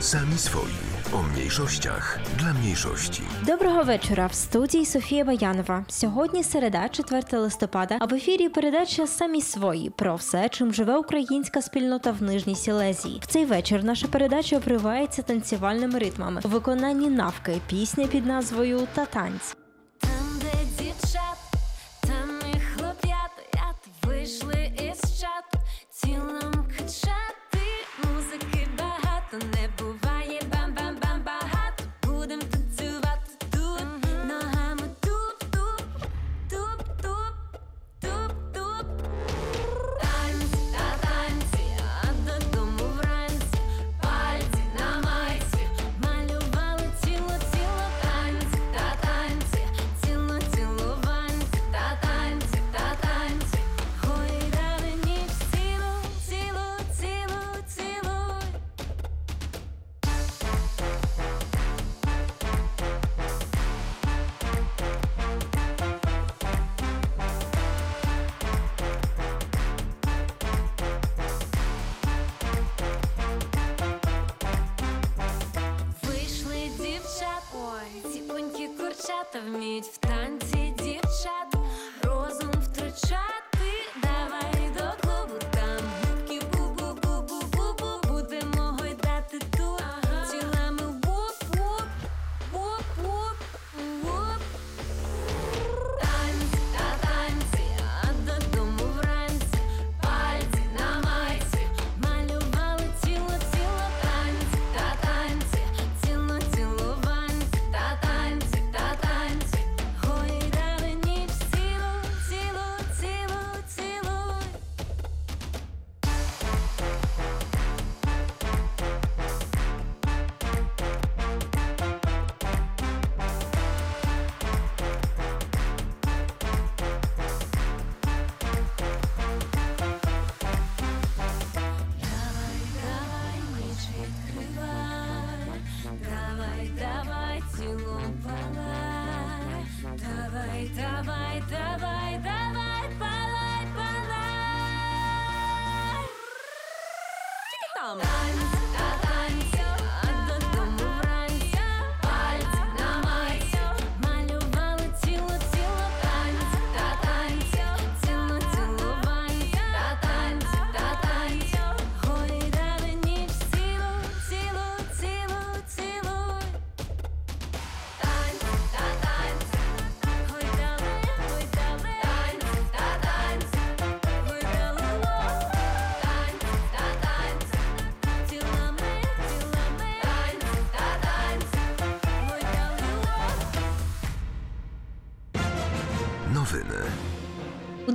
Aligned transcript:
Sami 0.00 0.38
swoi. 0.38 0.72
O 1.12 1.22
mniejszościach 1.22 2.18
dla 2.38 2.52
mniejszości. 2.54 3.22
Доброго 3.46 3.82
вечора. 3.82 4.26
В 4.26 4.34
студії 4.34 4.86
Софія 4.86 5.24
Баянова. 5.24 5.84
Сьогодні 5.88 6.42
середа, 6.42 6.88
4 6.88 7.38
листопада. 7.38 7.96
А 8.00 8.06
в 8.06 8.14
ефірі 8.14 8.48
передача 8.48 9.06
самі 9.06 9.42
свої 9.42 9.90
про 9.90 10.14
все, 10.14 10.48
чим 10.48 10.74
живе 10.74 10.96
українська 10.96 11.62
спільнота 11.62 12.10
в 12.10 12.22
Нижній 12.22 12.56
Сілезії. 12.56 13.20
В 13.22 13.26
цей 13.26 13.44
вечір 13.44 13.84
наша 13.84 14.06
передача 14.08 14.56
обривається 14.56 15.22
танцювальними 15.22 15.98
ритмами 15.98 16.40
у 16.44 16.48
виконанні 16.48 17.08
навки 17.08 17.60
пісня 17.66 18.06
під 18.06 18.26
назвою 18.26 18.88
Та 18.94 19.06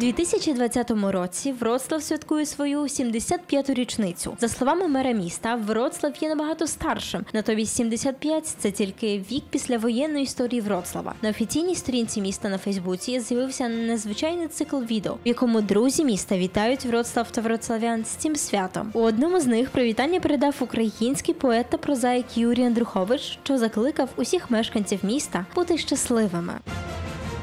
2020 0.05 0.91
році 0.91 1.51
Вроцлав 1.51 2.03
святкує 2.03 2.45
свою 2.45 2.81
75-ту 2.81 3.73
річницю. 3.73 4.37
За 4.39 4.47
словами 4.47 4.87
мера 4.87 5.11
міста, 5.11 5.55
Вроцлав 5.55 6.13
є 6.21 6.29
набагато 6.29 6.67
старшим. 6.67 7.25
Натомість 7.33 7.75
75– 7.75 8.45
це 8.59 8.71
тільки 8.71 9.23
вік 9.31 9.43
після 9.49 9.77
воєнної 9.77 10.23
історії 10.23 10.61
Вроцлава. 10.61 11.13
На 11.21 11.29
офіційній 11.29 11.75
сторінці 11.75 12.21
міста 12.21 12.49
на 12.49 12.57
Фейсбуці 12.57 13.19
з'явився 13.19 13.69
незвичайний 13.69 14.47
цикл 14.47 14.77
відео, 14.77 15.13
в 15.13 15.27
якому 15.27 15.61
друзі 15.61 16.05
міста 16.05 16.37
вітають 16.37 16.85
Вроцлав 16.85 17.31
та 17.31 17.41
вроцлавян 17.41 18.05
з 18.05 18.07
цим 18.07 18.35
святом. 18.35 18.91
У 18.93 18.99
одному 18.99 19.39
з 19.39 19.45
них 19.45 19.69
привітання 19.69 20.19
передав 20.19 20.55
український 20.59 21.33
поет 21.33 21.65
та 21.69 21.77
прозаїк 21.77 22.37
Юрій 22.37 22.63
Андрухович, 22.63 23.39
що 23.43 23.57
закликав 23.57 24.09
усіх 24.15 24.51
мешканців 24.51 24.99
міста 25.03 25.45
бути 25.55 25.77
щасливими. 25.77 26.53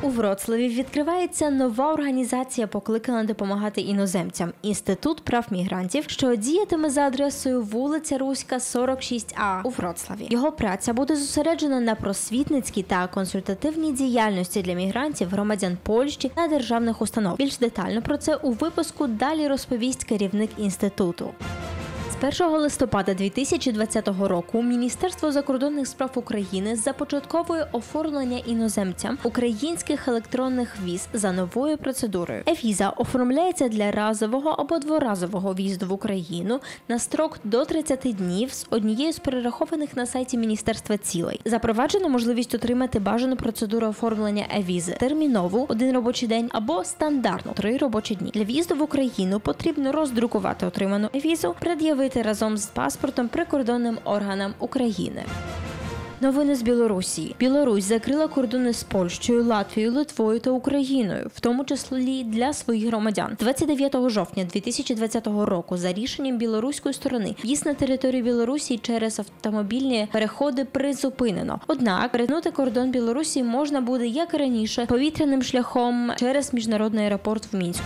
У 0.02 0.08
Вроцлаві 0.08 0.68
відкривається 0.68 1.50
нова 1.50 1.92
організація, 1.92 2.66
покликана 2.66 3.24
допомагати 3.24 3.80
іноземцям 3.80 4.52
інститут 4.62 5.20
прав 5.20 5.46
мігрантів, 5.50 6.04
що 6.06 6.36
діятиме 6.36 6.90
за 6.90 7.00
адресою 7.00 7.62
вулиця 7.62 8.18
Руська, 8.18 8.56
46А 8.56 9.60
у 9.64 9.68
Вроцлаві. 9.68 10.26
Його 10.30 10.52
праця 10.52 10.92
буде 10.92 11.16
зосереджена 11.16 11.80
на 11.80 11.94
просвітницькій 11.94 12.82
та 12.82 13.06
консультативній 13.06 13.92
діяльності 13.92 14.62
для 14.62 14.74
мігрантів, 14.74 15.28
громадян 15.28 15.78
Польщі 15.82 16.30
та 16.34 16.48
державних 16.48 17.02
установ. 17.02 17.36
Більш 17.36 17.58
детально 17.58 18.02
про 18.02 18.16
це 18.16 18.36
у 18.36 18.50
випуску 18.50 19.06
далі 19.06 19.48
розповість 19.48 20.04
керівник 20.04 20.50
інституту. 20.58 21.30
З 22.22 22.40
1 22.40 22.60
листопада 22.60 23.14
2020 23.14 24.08
року 24.08 24.62
Міністерство 24.62 25.32
закордонних 25.32 25.86
справ 25.86 26.10
України 26.14 26.76
започатковує 26.76 27.66
оформлення 27.72 28.38
іноземцям 28.46 29.18
українських 29.22 30.08
електронних 30.08 30.76
віз 30.84 31.08
за 31.12 31.32
новою 31.32 31.78
процедурою. 31.78 32.42
Е-віза 32.48 32.90
оформляється 32.90 33.68
для 33.68 33.90
разового 33.90 34.50
або 34.50 34.78
дворазового 34.78 35.52
в'їзду 35.52 35.86
в 35.86 35.92
Україну 35.92 36.60
на 36.88 36.98
строк 36.98 37.38
до 37.44 37.64
30 37.64 37.98
днів 38.18 38.52
з 38.52 38.66
однією 38.70 39.12
з 39.12 39.18
перерахованих 39.18 39.96
на 39.96 40.06
сайті 40.06 40.38
міністерства 40.38 40.96
цілей. 40.96 41.40
Запроваджено 41.44 42.08
можливість 42.08 42.54
отримати 42.54 42.98
бажану 42.98 43.36
процедуру 43.36 43.86
оформлення 43.86 44.46
е-візи 44.58 44.96
термінову 45.00 45.66
один 45.68 45.94
робочий 45.94 46.28
день 46.28 46.50
або 46.52 46.84
стандартну 46.84 47.52
три 47.52 47.76
робочі 47.76 48.14
дні. 48.14 48.30
Для 48.34 48.44
в'їзду 48.44 48.74
в 48.74 48.82
Україну 48.82 49.40
потрібно 49.40 49.92
роздрукувати 49.92 50.66
отриману 50.66 51.08
е-візу, 51.14 51.54
пред'явити 51.60 52.11
разом 52.16 52.56
з 52.56 52.66
паспортом 52.66 53.28
прикордонним 53.28 53.98
органам 54.04 54.54
України. 54.58 55.24
Новини 56.22 56.54
з 56.54 56.62
Білорусі. 56.62 57.34
Білорусь 57.38 57.84
закрила 57.84 58.28
кордони 58.28 58.72
з 58.72 58.82
Польщею, 58.82 59.44
Латвією, 59.44 59.92
Литвою 59.92 60.40
та 60.40 60.50
Україною, 60.50 61.30
в 61.34 61.40
тому 61.40 61.64
числі 61.64 62.24
для 62.24 62.52
своїх 62.52 62.86
громадян. 62.86 63.36
29 63.40 63.96
жовтня 64.10 64.44
2020 64.44 65.26
року, 65.26 65.76
за 65.76 65.92
рішенням 65.92 66.38
білоруської 66.38 66.94
сторони, 66.94 67.34
в'їзд 67.44 67.66
на 67.66 67.74
територію 67.74 68.24
Білорусі 68.24 68.78
через 68.78 69.18
автомобільні 69.18 70.08
переходи 70.12 70.64
призупинено. 70.64 71.60
Однак 71.66 72.12
перетнути 72.12 72.50
кордон 72.50 72.90
Білорусі 72.90 73.42
можна 73.42 73.80
буде 73.80 74.06
як 74.06 74.34
і 74.34 74.36
раніше 74.36 74.86
повітряним 74.86 75.42
шляхом 75.42 76.12
через 76.16 76.54
міжнародний 76.54 77.04
аеропорт 77.04 77.52
в 77.52 77.56
Мінську. 77.56 77.84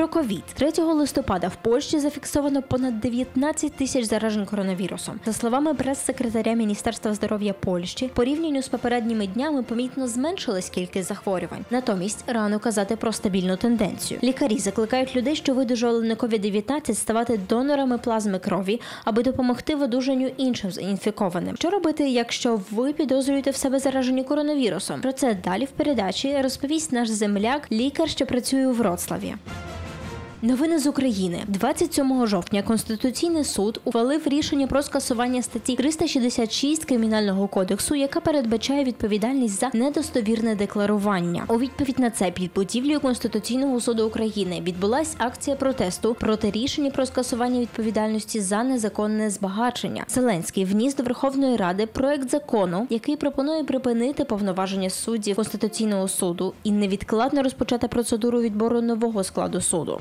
Про 0.00 0.08
ковід 0.08 0.44
3 0.54 0.82
листопада 0.82 1.48
в 1.48 1.56
Польщі 1.56 1.98
зафіксовано 1.98 2.62
понад 2.62 3.00
19 3.00 3.72
тисяч 3.72 4.04
заражень 4.04 4.46
коронавірусом. 4.46 5.20
За 5.26 5.32
словами 5.32 5.74
прес-секретаря 5.74 6.52
Міністерства 6.52 7.14
здоров'я 7.14 7.52
Польщі, 7.52 8.10
порівняно 8.14 8.62
з 8.62 8.68
попередніми 8.68 9.26
днями 9.26 9.62
помітно 9.62 10.08
зменшилась 10.08 10.70
кількість 10.70 11.08
захворювань. 11.08 11.64
Натомість 11.70 12.24
рано 12.26 12.58
казати 12.58 12.96
про 12.96 13.12
стабільну 13.12 13.56
тенденцію. 13.56 14.20
Лікарі 14.22 14.58
закликають 14.58 15.16
людей, 15.16 15.36
що 15.36 15.54
видужали 15.54 16.08
на 16.08 16.14
COVID-19, 16.14 16.94
ставати 16.94 17.40
донорами 17.48 17.98
плазми 17.98 18.38
крові, 18.38 18.80
аби 19.04 19.22
допомогти 19.22 19.74
в 19.74 19.82
одужанню 19.82 20.30
іншим 20.36 20.70
інфікованим. 20.80 21.56
Що 21.56 21.70
робити, 21.70 22.08
якщо 22.08 22.60
ви 22.70 22.92
підозрюєте 22.92 23.50
в 23.50 23.56
себе 23.56 23.78
заражені 23.78 24.24
коронавірусом? 24.24 25.00
Про 25.00 25.12
це 25.12 25.36
далі 25.44 25.64
в 25.64 25.70
передачі 25.70 26.42
розповість 26.42 26.92
наш 26.92 27.08
земляк, 27.08 27.72
лікар, 27.72 28.08
що 28.08 28.26
працює 28.26 28.66
у 28.66 28.72
Вроцлаві. 28.72 29.34
Новини 30.42 30.78
з 30.78 30.86
України 30.86 31.44
27 31.48 32.26
жовтня 32.26 32.62
Конституційний 32.62 33.44
суд 33.44 33.80
ухвалив 33.84 34.28
рішення 34.28 34.66
про 34.66 34.82
скасування 34.82 35.42
статті 35.42 35.76
366 35.76 36.84
кримінального 36.84 37.48
кодексу, 37.48 37.94
яка 37.94 38.20
передбачає 38.20 38.84
відповідальність 38.84 39.60
за 39.60 39.70
недостовірне 39.72 40.54
декларування. 40.54 41.44
У 41.48 41.58
відповідь 41.58 41.98
на 41.98 42.10
це 42.10 42.30
під 42.30 42.50
будівлею 42.54 43.00
Конституційного 43.00 43.80
суду 43.80 44.06
України 44.06 44.60
відбулась 44.60 45.14
акція 45.18 45.56
протесту 45.56 46.14
проти 46.14 46.50
рішення 46.50 46.90
про 46.90 47.06
скасування 47.06 47.60
відповідальності 47.60 48.40
за 48.40 48.62
незаконне 48.62 49.30
збагачення. 49.30 50.04
Зеленський 50.08 50.64
вніс 50.64 50.94
до 50.96 51.02
Верховної 51.02 51.56
Ради 51.56 51.86
проект 51.86 52.30
закону, 52.30 52.86
який 52.90 53.16
пропонує 53.16 53.64
припинити 53.64 54.24
повноваження 54.24 54.90
суддів 54.90 55.36
Конституційного 55.36 56.08
суду 56.08 56.54
і 56.64 56.70
невідкладно 56.70 57.42
розпочати 57.42 57.88
процедуру 57.88 58.40
відбору 58.40 58.80
нового 58.80 59.24
складу 59.24 59.60
суду. 59.60 60.00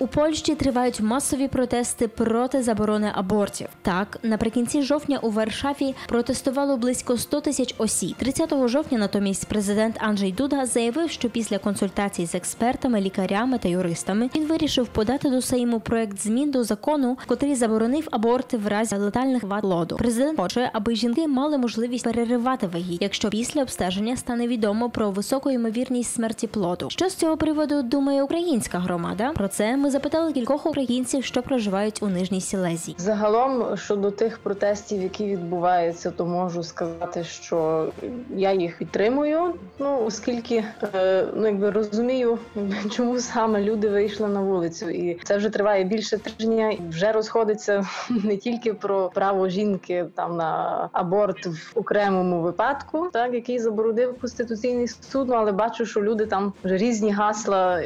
У 0.00 0.06
Польщі 0.06 0.54
тривають 0.54 1.00
масові 1.00 1.48
протести 1.48 2.08
проти 2.08 2.62
заборони 2.62 3.12
абортів. 3.14 3.68
Так, 3.82 4.18
наприкінці 4.22 4.82
жовтня 4.82 5.18
у 5.22 5.30
Варшаві 5.30 5.94
протестувало 6.08 6.76
близько 6.76 7.18
100 7.18 7.40
тисяч 7.40 7.74
осіб. 7.78 8.16
30 8.18 8.68
жовтня 8.68 8.98
натомість 8.98 9.46
президент 9.46 9.96
Анджей 9.98 10.32
Дуда 10.32 10.66
заявив, 10.66 11.10
що 11.10 11.30
після 11.30 11.58
консультацій 11.58 12.26
з 12.26 12.34
експертами, 12.34 13.00
лікарями 13.00 13.58
та 13.58 13.68
юристами 13.68 14.30
він 14.36 14.46
вирішив 14.46 14.86
подати 14.86 15.30
до 15.30 15.42
Сейму 15.42 15.80
проект 15.80 16.20
змін 16.20 16.50
до 16.50 16.64
закону, 16.64 17.18
котрий 17.26 17.54
заборонив 17.54 18.08
аборти 18.10 18.56
в 18.56 18.66
разі 18.66 18.96
летальних 18.96 19.42
вад 19.42 19.60
плоду. 19.60 19.96
Президент 19.96 20.40
хоче, 20.40 20.70
аби 20.72 20.94
жінки 20.94 21.28
мали 21.28 21.58
можливість 21.58 22.04
переривати 22.04 22.66
вагітність, 22.66 23.02
якщо 23.02 23.30
після 23.30 23.62
обстеження 23.62 24.16
стане 24.16 24.46
відомо 24.46 24.90
про 24.90 25.10
високу 25.10 25.50
ймовірність 25.50 26.14
смерті 26.14 26.46
плоду. 26.46 26.90
Що 26.90 27.08
з 27.08 27.14
цього 27.14 27.36
приводу 27.36 27.82
думає 27.82 28.22
українська 28.22 28.78
громада? 28.78 29.32
Про 29.34 29.48
це 29.48 29.76
ми 29.76 29.87
запитали 29.90 30.32
кількох 30.32 30.66
українців, 30.66 31.24
що 31.24 31.42
проживають 31.42 32.02
у 32.02 32.08
Нижній 32.08 32.40
Сілезії. 32.40 32.96
Загалом 32.98 33.76
щодо 33.76 34.10
тих 34.10 34.38
протестів, 34.38 35.02
які 35.02 35.24
відбуваються, 35.24 36.10
то 36.10 36.26
можу 36.26 36.62
сказати, 36.62 37.24
що 37.24 37.88
я 38.36 38.52
їх 38.52 38.78
підтримую. 38.78 39.54
Ну 39.78 40.04
оскільки 40.06 40.64
е, 40.94 41.26
ну 41.34 41.46
якби 41.46 41.70
розумію, 41.70 42.38
чому 42.90 43.18
саме 43.18 43.62
люди 43.62 43.88
вийшли 43.88 44.28
на 44.28 44.40
вулицю, 44.40 44.90
і 44.90 45.20
це 45.24 45.36
вже 45.36 45.50
триває 45.50 45.84
більше 45.84 46.18
тижня. 46.18 46.70
і 46.70 46.80
Вже 46.88 47.12
розходиться 47.12 47.86
не 48.10 48.36
тільки 48.36 48.74
про 48.74 49.10
право 49.14 49.48
жінки 49.48 50.06
там 50.14 50.36
на 50.36 50.88
аборт 50.92 51.46
в 51.46 51.72
окремому 51.74 52.40
випадку, 52.40 53.08
так 53.12 53.34
який 53.34 53.58
заборонив 53.58 54.18
конституційний 54.20 54.88
суд. 54.88 55.28
ну, 55.28 55.34
Але 55.34 55.52
бачу, 55.52 55.86
що 55.86 56.02
люди 56.02 56.26
там 56.26 56.52
вже 56.64 56.76
різні 56.76 57.10
гасла 57.10 57.82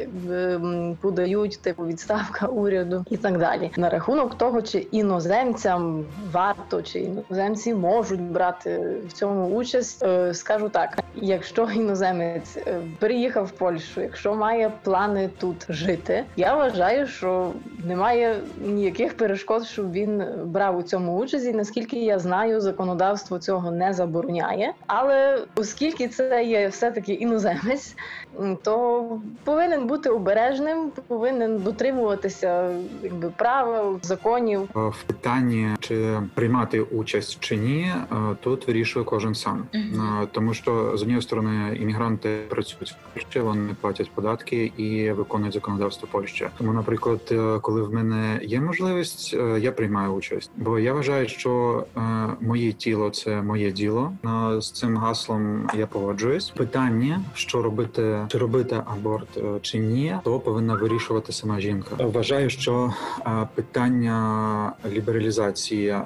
подають, 1.01 1.59
типу 1.61 1.85
відставка 1.93 2.45
уряду 2.45 3.05
і 3.09 3.17
так 3.17 3.37
далі. 3.37 3.71
На 3.77 3.89
рахунок 3.89 4.37
того, 4.37 4.61
чи 4.61 4.77
іноземцям 4.77 6.05
варто, 6.31 6.81
чи 6.81 6.99
іноземці 6.99 7.73
можуть 7.73 8.21
брати 8.21 8.97
в 9.07 9.13
цьому 9.13 9.47
участь, 9.47 10.03
е, 10.03 10.33
скажу 10.33 10.69
так: 10.69 10.99
якщо 11.15 11.69
іноземець 11.75 12.57
е, 12.57 12.81
переїхав 12.99 13.45
в 13.45 13.51
Польщу, 13.51 14.01
якщо 14.01 14.35
має 14.35 14.71
плани 14.83 15.29
тут 15.39 15.65
жити, 15.69 16.25
я 16.35 16.55
вважаю, 16.55 17.07
що 17.07 17.51
немає 17.83 18.39
ніяких 18.65 19.17
перешкод, 19.17 19.65
щоб 19.65 19.91
він 19.91 20.23
брав 20.45 20.77
у 20.77 20.83
цьому 20.83 21.17
участь. 21.17 21.45
І 21.45 21.53
наскільки 21.53 22.05
я 22.05 22.19
знаю, 22.19 22.61
законодавство 22.61 23.39
цього 23.39 23.71
не 23.71 23.93
забороняє. 23.93 24.73
Але 24.87 25.39
оскільки 25.55 26.07
це 26.07 26.43
є 26.43 26.67
все 26.67 26.91
таки 26.91 27.13
іноземець, 27.13 27.95
то 28.63 29.05
повинен 29.43 29.87
бути 29.87 30.09
обережним, 30.09 30.91
повинен 31.07 31.57
дотримуватися 31.57 31.82
якби 33.03 33.29
правил, 33.29 33.99
законів. 34.01 34.61
Е, 34.75 34.79
В 34.79 35.03
питанні 35.07 35.67
чи 35.79 36.19
приймати 36.33 36.81
участь 36.81 37.37
чи 37.39 37.55
ні, 37.57 37.91
е, 38.11 38.15
тут 38.41 38.67
вирішує 38.67 39.05
кожен 39.05 39.35
сам, 39.35 39.65
Е, 39.73 40.27
тому 40.31 40.53
що 40.53 40.97
з 40.97 41.01
однієї 41.01 41.21
сторони 41.21 41.77
іммігранти 41.81 42.39
працюють 42.49 42.91
в 42.91 43.13
Польщі, 43.13 43.39
вони 43.39 43.75
платять 43.81 44.11
податки 44.11 44.71
і 44.77 45.11
виконують 45.11 45.53
законодавство 45.53 46.07
Польщі. 46.11 46.47
Тому, 46.57 46.73
наприклад, 46.73 47.33
коли 47.61 47.81
в 47.81 47.93
мене 47.93 48.39
є 48.43 48.61
можливість, 48.61 49.33
я 49.59 49.71
приймаю 49.71 50.11
участь, 50.11 50.51
бо 50.57 50.79
я 50.79 50.93
вважаю, 50.93 51.27
що 51.27 51.83
моє 52.41 52.71
тіло 52.71 53.09
це 53.09 53.41
моє 53.41 53.71
діло. 53.71 54.13
З 54.59 54.71
цим 54.71 54.97
гаслом 54.97 55.69
я 55.77 55.87
погоджуюсь. 55.87 56.49
Питання, 56.49 57.21
що 57.33 57.61
робити, 57.61 58.25
чи 58.27 58.37
робити 58.37 58.81
аборт 58.85 59.39
чи 59.61 59.79
ні, 59.79 60.15
то 60.23 60.39
повинна 60.39 60.75
вирішувати 60.75 61.33
сама 61.33 61.59
жінка. 61.59 61.72
Вважаю, 61.99 62.49
що 62.49 62.93
питання 63.55 64.73
лібералізації 64.91 65.97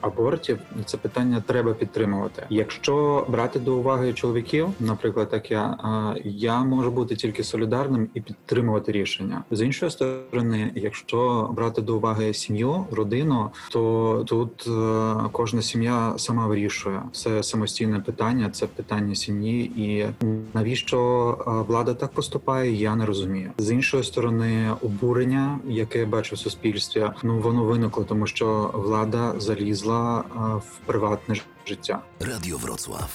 абортів 0.00 0.58
це 0.84 0.96
питання 0.96 1.42
треба 1.46 1.74
підтримувати. 1.74 2.46
Якщо 2.50 3.26
брати 3.28 3.58
до 3.58 3.76
уваги 3.76 4.12
чоловіків, 4.12 4.68
наприклад, 4.80 5.30
так 5.30 5.50
я 5.50 5.78
я 6.24 6.64
можу 6.64 6.90
бути 6.90 7.16
тільки 7.16 7.44
солідарним 7.44 8.08
і 8.14 8.20
підтримувати 8.20 8.92
рішення. 8.92 9.44
З 9.50 9.62
іншої 9.62 9.90
сторони, 9.90 10.72
якщо 10.74 11.50
брати 11.52 11.82
до 11.82 11.96
уваги 11.96 12.34
сім'ю, 12.34 12.86
родину, 12.90 13.50
то 13.70 14.24
тут 14.26 14.66
е, 14.66 15.14
кожна 15.32 15.62
сім'я 15.62 16.14
сама 16.16 16.46
вирішує 16.46 17.02
це 17.12 17.42
самостійне 17.42 18.00
питання, 18.00 18.50
це 18.50 18.66
питання 18.66 19.14
сім'ї, 19.14 19.64
і 19.64 20.06
навіщо 20.54 21.64
влада 21.68 21.94
так 21.94 22.10
поступає, 22.10 22.72
я 22.72 22.96
не 22.96 23.06
розумію. 23.06 23.50
З 23.58 23.70
іншої 23.70 24.04
сторони, 24.04 24.70
обурення, 24.86 25.58
яке 25.68 25.98
я 25.98 26.06
бачу 26.06 26.34
в 26.34 26.38
суспільстві, 26.38 27.10
ну 27.22 27.38
воно 27.38 27.64
виникло, 27.64 28.04
тому 28.04 28.26
що 28.26 28.70
влада 28.74 29.34
залізла 29.40 30.24
в 30.66 30.86
приватне 30.86 31.34
життя. 31.66 32.00
Radio 32.20 32.60
Wrocław. 32.60 33.08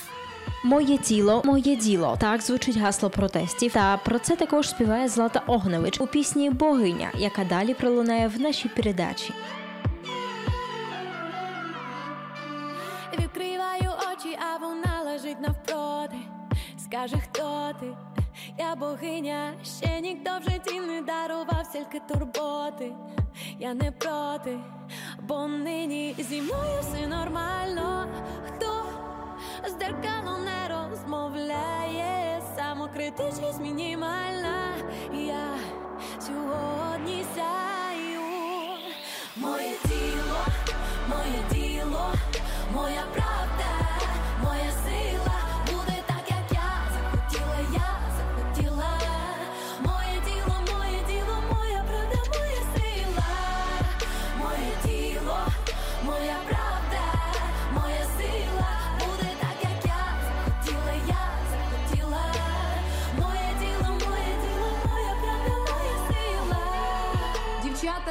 Моє 0.64 0.98
тіло, 0.98 1.42
моє 1.46 1.76
діло. 1.76 2.18
Так 2.20 2.42
звучить 2.42 2.78
гасло 2.78 3.10
протестів. 3.10 3.74
Та 3.74 3.98
про 3.98 4.20
це 4.20 4.36
також 4.36 4.70
співає 4.70 5.10
Злата 5.10 5.42
Огневич 5.48 6.02
у 6.02 6.08
пісні 6.08 6.50
Богиня, 6.50 7.12
яка 7.18 7.44
далі 7.44 7.74
пролунає 7.74 8.28
в 8.28 8.42
нашій 8.42 8.70
передачі. 8.70 9.34
Відкриваю 13.20 13.92
очі, 14.14 14.38
а 14.54 14.58
вона 14.58 15.12
лежить 15.12 15.42
навпроти. 15.42 16.18
Скаже, 16.92 17.16
хто 17.18 17.72
ти? 17.80 17.86
Я 18.58 18.76
богиня, 18.76 19.54
ще 19.64 20.02
ніхто 20.02 20.32
в 20.40 20.44
житті 20.52 20.80
не 20.80 21.02
дарував 21.02 21.66
стільки 21.66 22.00
турботи. 22.00 22.92
Я 23.60 23.74
не 23.74 23.92
проти, 23.92 24.60
бо 25.22 25.48
нині 25.48 26.16
зі 26.20 26.42
мною 26.42 26.82
все 26.82 27.08
нормально. 27.08 28.08
Хто 28.48 28.86
з 29.68 29.72
дзеркалом 29.72 30.46
не 30.46 30.68
розмовляє, 30.76 32.42
самокритичність 32.56 33.62
мінімальна. 33.62 34.74
Я 35.14 35.48
сьогодні 36.20 37.26
сяю. 37.36 38.22
Моє 39.36 39.74
тіло, 39.84 40.46
моє 41.10 41.44
діло, 41.52 42.14
моя 42.74 43.04
правда, 43.14 43.41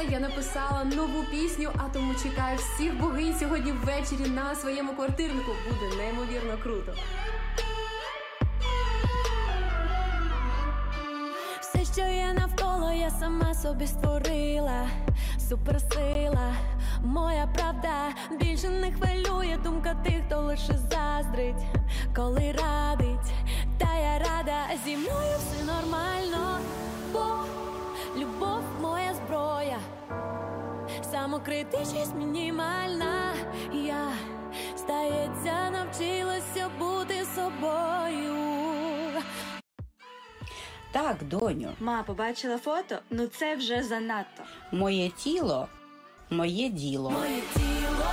Дівчата, 0.01 0.13
я 0.13 0.19
написала 0.19 0.83
нову 0.83 1.23
пісню, 1.31 1.69
а 1.77 1.89
тому 1.93 2.13
чекаю 2.23 2.57
всіх 2.57 2.99
богинь 2.99 3.35
сьогодні 3.39 3.71
ввечері 3.71 4.29
на 4.29 4.55
своєму 4.55 4.93
квартирнику. 4.93 5.51
Буде 5.69 5.95
неймовірно 5.97 6.57
круто. 6.63 6.93
Все, 11.61 11.85
що 11.93 12.01
є 12.01 12.33
навколо, 12.33 12.91
я 12.91 13.09
сама 13.09 13.53
собі 13.53 13.87
створила. 13.87 14.87
Суперсила, 15.49 16.53
моя 17.03 17.47
правда. 17.55 18.13
Більше 18.39 18.69
не 18.69 18.91
хвилює 18.91 19.57
думка 19.63 19.95
тих, 20.03 20.23
хто 20.27 20.41
лише 20.41 20.73
заздрить, 20.77 21.65
коли 22.15 22.51
радить, 22.51 23.31
та 23.77 23.95
я 23.95 24.19
рада. 24.19 24.57
Зі 24.85 24.97
мною 24.97 25.37
все 25.37 25.65
нормально, 25.65 26.57
бо 27.13 27.25
любов 28.19 28.60
самокритичність 31.21 32.15
мінімальна. 32.15 33.33
Я 33.73 34.11
здається, 34.77 35.69
навчилася 35.71 36.69
бути 36.79 37.25
собою. 37.35 38.35
Так, 40.91 41.17
доню, 41.23 41.69
Ма, 41.79 42.03
побачила 42.03 42.57
фото? 42.57 42.99
Ну 43.09 43.27
це 43.27 43.55
вже 43.55 43.83
занадто. 43.83 44.43
моє 44.71 45.09
тіло, 45.09 45.67
моє 46.29 46.69
діло. 46.69 47.09
Моє 47.09 47.41
тіло, 47.53 48.05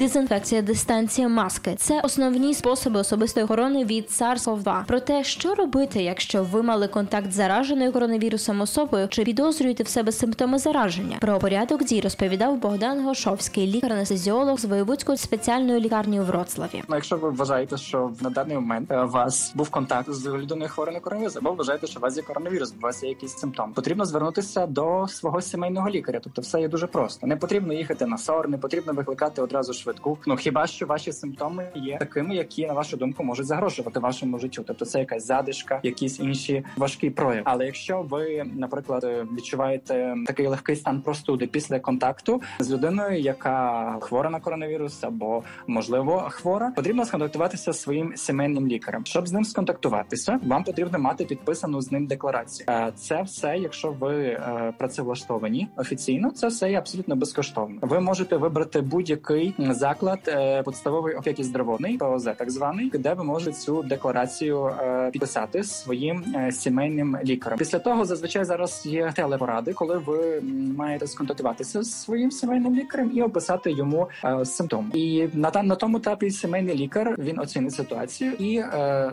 Дезінфекція, 0.00 0.62
дистанція, 0.62 1.28
маски 1.28 1.74
це 1.78 2.00
основні 2.00 2.54
способи 2.54 3.00
особистої 3.00 3.44
охорони 3.44 3.84
від 3.84 4.06
SARS-CoV-2. 4.06 4.86
Про 4.86 5.00
те, 5.00 5.24
що 5.24 5.54
робити, 5.54 6.02
якщо 6.02 6.42
ви 6.42 6.62
мали 6.62 6.88
контакт 6.88 7.32
з 7.32 7.34
зараженою 7.34 7.92
коронавірусом 7.92 8.60
особою, 8.60 9.08
чи 9.08 9.24
підозрюєте 9.24 9.82
в 9.82 9.88
себе 9.88 10.12
симптоми 10.12 10.58
зараження. 10.58 11.16
Про 11.20 11.38
порядок 11.38 11.84
дій 11.84 12.00
розповідав 12.00 12.56
Богдан 12.56 13.04
Гошовський, 13.04 13.66
лікар-анестезіолог 13.66 14.58
з 14.58 14.64
Воєвудської 14.64 15.18
спеціальної 15.18 15.80
лікарні 15.80 16.20
у 16.20 16.24
Вроцлаві. 16.24 16.82
Ну, 16.88 16.94
якщо 16.94 17.16
ви 17.16 17.30
вважаєте, 17.30 17.76
що 17.76 18.12
на 18.20 18.30
даний 18.30 18.54
момент 18.54 18.90
е, 18.90 19.02
у 19.02 19.08
вас 19.08 19.52
був 19.54 19.70
контакт 19.70 20.10
з 20.10 20.26
людиною 20.26 20.70
хворою 20.70 20.94
на 20.94 21.00
коронавірус, 21.00 21.36
або 21.36 21.52
вважаєте, 21.52 21.86
що 21.86 21.98
у 21.98 22.02
вас 22.02 22.16
є 22.16 22.22
коронавірус, 22.22 22.74
у 22.78 22.82
вас 22.82 23.02
є 23.02 23.08
якісь 23.08 23.38
симптоми, 23.38 23.72
потрібно 23.72 24.04
звернутися 24.04 24.66
до 24.66 25.08
свого 25.08 25.40
сімейного 25.40 25.90
лікаря. 25.90 26.20
Тобто, 26.24 26.42
все 26.42 26.60
є 26.60 26.68
дуже 26.68 26.86
просто. 26.86 27.26
Не 27.26 27.36
потрібно 27.36 27.72
їхати 27.72 28.06
на 28.06 28.18
СОР, 28.18 28.48
не 28.48 28.58
потрібно 28.58 28.92
викликати 28.92 29.42
одразу 29.42 29.72
швидку. 29.90 30.18
Ну 30.26 30.36
хіба 30.36 30.66
що 30.66 30.86
ваші 30.86 31.12
симптоми 31.12 31.68
є 31.74 31.98
такими, 31.98 32.34
які 32.34 32.66
на 32.66 32.72
вашу 32.72 32.96
думку 32.96 33.24
можуть 33.24 33.46
загрожувати 33.46 34.00
вашому 34.00 34.38
життю. 34.38 34.64
Тобто, 34.66 34.84
це 34.84 34.98
якась 34.98 35.26
задишка, 35.26 35.80
якісь 35.82 36.20
інші 36.20 36.64
важкі 36.76 37.10
прояви. 37.10 37.42
Але 37.44 37.66
якщо 37.66 38.02
ви, 38.02 38.44
наприклад, 38.56 39.26
відчуваєте 39.36 40.14
такий 40.26 40.46
легкий 40.46 40.76
стан 40.76 41.02
простуди 41.02 41.46
після 41.46 41.80
контакту 41.80 42.42
з 42.60 42.70
людиною, 42.70 43.20
яка 43.20 43.96
хвора 44.00 44.30
на 44.30 44.40
коронавірус 44.40 45.04
або 45.04 45.42
можливо 45.66 46.26
хвора, 46.30 46.72
потрібно 46.76 47.04
сконтактуватися 47.04 47.72
зі 47.72 47.78
своїм 47.78 48.16
сімейним 48.16 48.66
лікарем. 48.68 49.06
Щоб 49.06 49.28
з 49.28 49.32
ним 49.32 49.44
сконтактуватися, 49.44 50.40
вам 50.42 50.64
потрібно 50.64 50.98
мати 50.98 51.24
підписану 51.24 51.80
з 51.80 51.92
ним 51.92 52.06
декларацію. 52.06 52.66
Е, 52.70 52.92
Це 52.96 53.22
все, 53.22 53.56
якщо 53.58 53.92
ви 53.92 54.14
е, 54.16 54.74
працевлаштовані 54.78 55.68
офіційно, 55.76 56.30
це 56.30 56.46
все 56.48 56.70
є 56.70 56.78
абсолютно 56.78 57.16
безкоштовно. 57.16 57.78
Ви 57.80 58.00
можете 58.00 58.36
вибрати 58.36 58.80
будь-який 58.80 59.54
заклад 59.80 60.18
е, 60.28 60.62
підставової 60.62 61.14
опіки 61.14 61.44
здоров'яний 61.44 61.98
ПОЗ, 61.98 62.28
так 62.38 62.50
званий, 62.50 62.90
де 62.94 63.14
ви 63.14 63.24
можете 63.24 63.52
цю 63.52 63.82
декларацію 63.82 64.66
е, 64.66 65.10
підписати 65.10 65.64
своїм 65.64 66.24
е, 66.34 66.52
сімейним 66.52 67.18
лікарем. 67.24 67.58
Після 67.58 67.78
того 67.78 68.04
зазвичай 68.04 68.44
зараз 68.44 68.86
є 68.86 69.12
телепоради, 69.16 69.72
коли 69.72 69.98
ви 69.98 70.42
маєте 70.76 71.06
сконтактуватися 71.06 71.82
з 71.82 72.02
своїм 72.02 72.30
сімейним 72.30 72.74
лікарем 72.74 73.10
і 73.14 73.22
описати 73.22 73.70
йому 73.72 74.08
симптом. 74.44 74.90
І 74.94 75.28
на 75.34 75.62
на 75.62 75.74
тому 75.74 75.98
етапі 75.98 76.30
сімейний 76.30 76.74
лікар 76.74 77.14
він 77.18 77.38
оцінить 77.38 77.74
ситуацію 77.74 78.32
і 78.32 78.62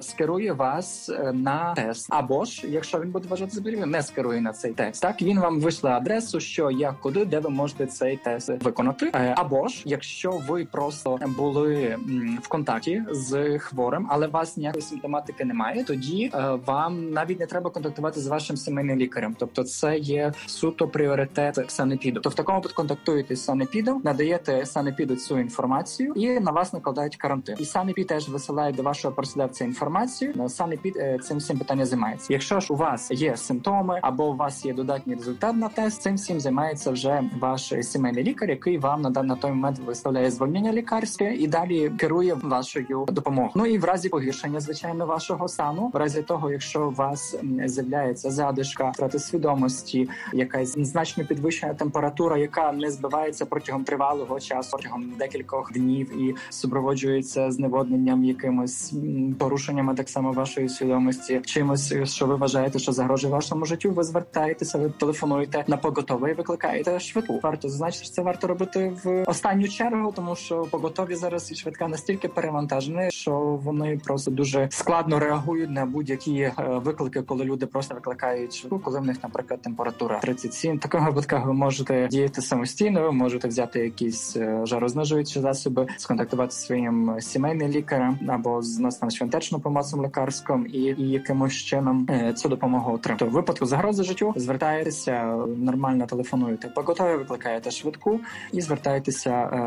скерує 0.01 0.53
вас 0.53 1.11
на 1.33 1.73
тест. 1.73 2.07
Або 2.09 2.45
ж, 2.45 2.67
якщо 2.67 2.99
він 2.99 3.11
буде 3.11 3.27
вважати 3.27 3.51
за 3.51 3.61
не 3.85 4.03
скерує 4.03 4.41
на 4.41 4.53
цей 4.53 4.71
тест. 4.71 5.01
Так 5.01 5.21
він 5.21 5.39
вам 5.39 5.59
вийшла 5.59 5.91
адресу, 5.91 6.39
що 6.39 6.71
як 6.71 6.99
куди, 6.99 7.25
де 7.25 7.39
ви 7.39 7.49
можете 7.49 7.85
цей 7.85 8.17
тест 8.17 8.49
виконати. 8.63 9.11
Або 9.35 9.67
ж, 9.67 9.81
якщо 9.85 10.31
ви 10.47 10.56
просто 10.65 11.19
були 11.37 11.97
в 12.43 12.47
контакті 12.47 13.03
з 13.11 13.59
хворим, 13.59 14.07
але 14.09 14.27
у 14.27 14.31
вас 14.31 14.57
ніякої 14.57 14.81
симптоматики 14.81 15.45
немає, 15.45 15.83
тоді 15.83 16.31
е, 16.33 16.59
вам 16.65 17.11
навіть 17.11 17.39
не 17.39 17.45
треба 17.45 17.69
контактувати 17.69 18.19
з 18.19 18.27
вашим 18.27 18.57
сімейним 18.57 18.99
лікарем. 18.99 19.35
Тобто, 19.39 19.63
це 19.63 19.97
є 19.97 20.33
суто 20.45 20.87
пріоритет 20.87 21.59
санепіду. 21.67 22.19
То 22.19 22.29
в 22.29 22.33
такому 22.33 22.57
випадку 22.57 22.75
контактуєте 22.75 23.35
з 23.35 23.43
санепідом, 23.43 24.01
надаєте 24.03 24.65
санепіду 24.65 25.15
цю 25.15 25.39
інформацію 25.39 26.13
і 26.13 26.39
на 26.39 26.51
вас 26.51 26.73
накладають 26.73 27.15
карантин. 27.15 27.55
І 27.59 27.65
санепід 27.65 28.07
теж 28.07 28.29
висилає 28.29 28.73
до 28.73 28.83
вашого 28.83 29.13
працедавця 29.13 29.65
інформацію. 29.65 30.31
На 30.35 30.49
санепід 30.49 30.97
е, 30.97 31.19
цим 31.23 31.37
всім 31.37 31.57
питання 31.57 31.85
займається. 31.85 32.33
Якщо 32.33 32.59
ж 32.59 32.73
у 32.73 32.75
вас 32.75 33.11
є 33.11 33.37
симптоми 33.37 33.99
або 34.01 34.29
у 34.29 34.35
вас 34.35 34.65
є 34.65 34.73
додатній 34.73 35.15
результат 35.15 35.55
на 35.55 35.69
тест, 35.69 36.01
цим 36.01 36.15
всім 36.15 36.39
займається 36.39 36.91
вже 36.91 37.23
ваш 37.39 37.73
сімейний 37.81 38.23
лікар, 38.23 38.49
який 38.49 38.77
вам 38.77 39.01
на, 39.01 39.09
на 39.09 39.35
той 39.35 39.51
момент 39.51 39.79
виставляє 39.79 40.31
звольнення 40.47 40.73
лікарське 40.73 41.33
і 41.33 41.47
далі 41.47 41.91
керує 41.97 42.33
вашою 42.33 43.05
допомогою. 43.11 43.51
Ну 43.55 43.65
і 43.65 43.77
в 43.77 43.83
разі 43.83 44.09
погіршення, 44.09 44.59
звичайно, 44.59 45.05
вашого 45.05 45.47
стану, 45.47 45.91
в 45.93 45.97
разі 45.97 46.21
того, 46.21 46.51
якщо 46.51 46.87
у 46.87 46.91
вас 46.91 47.35
з'являється 47.65 48.31
задишка, 48.31 48.89
втрати 48.89 49.19
свідомості, 49.19 50.09
якась 50.33 50.73
значно 50.77 51.25
підвищена 51.25 51.73
температура, 51.73 52.37
яка 52.37 52.71
не 52.71 52.91
збивається 52.91 53.45
протягом 53.45 53.83
тривалого 53.83 54.39
часу, 54.39 54.69
протягом 54.71 55.13
декількох 55.19 55.73
днів 55.73 56.21
і 56.21 56.35
супроводжується 56.49 57.51
зневодненням, 57.51 58.23
якимось 58.23 58.93
порушеннями 59.39 59.95
так 59.95 60.09
само 60.09 60.31
вашої 60.31 60.69
свідомості, 60.69 61.41
чимось, 61.45 61.93
що 62.03 62.25
ви 62.25 62.35
вважаєте, 62.35 62.79
що 62.79 62.91
загрожує 62.91 63.33
вашому 63.33 63.65
життю. 63.65 63.91
Ви 63.91 64.03
звертаєтеся, 64.03 64.77
ви 64.77 64.89
телефонуєте 64.89 65.63
на 65.67 65.77
поготове 65.77 66.31
і 66.31 66.33
викликаєте 66.33 66.99
швидку. 66.99 67.39
Варто 67.43 67.69
зазначити, 67.69 68.05
що 68.05 68.13
це 68.13 68.21
варто 68.21 68.47
робити 68.47 68.93
в 69.03 69.23
останню 69.27 69.67
чергу, 69.67 70.11
тому 70.15 70.36
що 70.37 70.61
поготові 70.61 71.15
зараз 71.15 71.51
і 71.51 71.55
швидка 71.55 71.87
настільки 71.87 72.27
перевантажені, 72.27 73.11
що 73.11 73.31
вони 73.63 73.99
просто 74.03 74.31
дуже 74.31 74.67
складно 74.71 75.19
реагують 75.19 75.69
на 75.69 75.85
будь-які 75.85 76.39
е, 76.39 76.53
виклики, 76.57 77.21
коли 77.21 77.45
люди 77.45 77.65
просто 77.65 77.95
викликають 77.95 78.55
швидку, 78.55 78.79
коли 78.79 78.99
в 78.99 79.05
них, 79.05 79.17
наприклад, 79.23 79.61
температура 79.61 80.19
37. 80.19 80.77
В 80.77 80.79
таких 80.79 81.01
випадках 81.01 81.45
ви 81.45 81.53
можете 81.53 82.07
діяти 82.07 82.41
самостійно, 82.41 83.01
ви 83.01 83.11
можете 83.11 83.47
взяти 83.47 83.79
якісь 83.79 84.37
е, 84.37 84.61
жарознижуючі 84.63 85.39
засоби, 85.39 85.87
сконтактувати 85.97 86.51
своїм 86.51 87.15
сімейним 87.19 87.71
лікарем 87.71 88.19
або 88.27 88.61
з 88.61 88.79
нас 88.79 88.97
там 88.97 89.11
швентечну 89.11 89.59
помацом 89.59 90.05
лікарським 90.05 90.67
і, 90.73 90.79
і 90.79 91.09
якимось 91.09 91.53
чином 91.53 92.07
е, 92.09 92.33
цю 92.33 92.49
допомогу 92.49 92.93
отримати. 92.93 93.25
В 93.25 93.31
випадку 93.31 93.65
загрози 93.65 94.03
життю 94.03 94.33
звертаєтеся 94.35 95.23
нормально 95.57 96.05
телефонуєте, 96.05 96.67
поготові 96.67 97.17
викликаєте 97.17 97.71
швидку 97.71 98.19
і 98.51 98.61
звертаєтеся 98.61 99.31
е, 99.31 99.57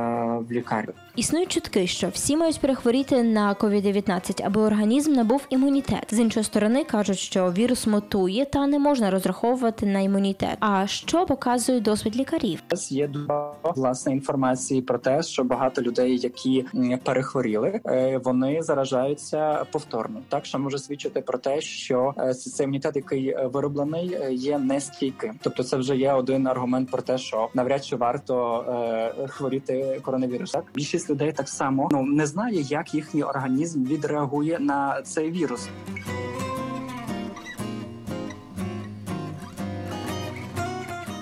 в 0.49 0.53
лікарню. 0.53 0.60
Існують 1.17 1.53
чутки, 1.53 1.87
що 1.87 2.09
всі 2.09 2.37
мають 2.37 2.61
перехворіти 2.61 3.23
на 3.23 3.55
COVID-19, 3.55 4.47
аби 4.47 4.61
організм 4.61 5.13
набув 5.13 5.47
імунітет. 5.51 6.07
З 6.11 6.19
іншої 6.19 6.45
сторони 6.45 6.85
кажуть, 6.85 7.19
що 7.19 7.53
вірус 7.53 7.87
мутує 7.87 8.45
та 8.45 8.67
не 8.67 8.79
можна 8.79 9.11
розраховувати 9.11 9.87
на 9.87 10.01
імунітет. 10.01 10.57
А 10.61 10.87
що 10.87 11.27
показує 11.27 11.81
досвід 11.81 12.17
лікарів? 12.17 12.63
Є 12.91 13.11
багато, 13.29 13.73
власне 13.77 14.13
інформації 14.13 14.83
про 14.83 14.99
те, 14.99 15.23
що 15.23 15.45
багато 15.45 15.83
людей, 15.83 16.19
які 16.19 16.65
перехворіли, 17.05 17.81
е, 17.87 18.21
вони 18.25 18.63
заражаються 18.63 19.65
повторно. 19.73 20.21
Так 20.29 20.47
що 20.47 20.59
може 20.59 20.79
свідчити 20.79 21.21
про 21.21 21.39
те, 21.39 21.61
що 21.61 22.15
е, 22.19 22.35
цей 22.35 22.65
імунітет, 22.65 22.97
який 22.97 23.29
е, 23.29 23.51
вироблений, 23.53 24.17
є 24.31 24.59
нестійким. 24.59 25.39
Тобто, 25.43 25.65
це 25.65 25.77
вже 25.77 25.97
є 25.97 26.13
один 26.13 26.47
аргумент 26.47 26.91
про 26.91 27.03
те, 27.03 27.19
що 27.19 27.49
навряд 27.55 27.85
чи 27.85 27.97
варто 27.97 28.65
хворіти 29.29 30.01
коронавірусом. 30.03 30.50
Так? 30.53 30.65
Більшість 30.75 31.11
людей 31.11 31.33
так 31.33 31.49
само 31.49 31.89
ну 31.93 32.03
не 32.03 32.27
знає, 32.27 32.61
як 32.61 32.95
їхній 32.95 33.23
організм 33.23 33.85
відреагує 33.85 34.59
на 34.59 35.03
цей 35.03 35.31
вірус. 35.31 35.69